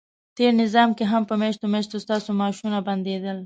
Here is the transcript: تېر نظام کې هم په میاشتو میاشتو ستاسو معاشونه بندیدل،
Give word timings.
تېر 0.35 0.51
نظام 0.63 0.89
کې 0.97 1.03
هم 1.11 1.23
په 1.29 1.35
میاشتو 1.41 1.65
میاشتو 1.73 2.03
ستاسو 2.05 2.29
معاشونه 2.39 2.77
بندیدل، 2.87 3.37